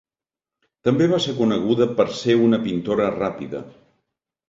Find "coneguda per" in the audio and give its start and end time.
1.43-2.07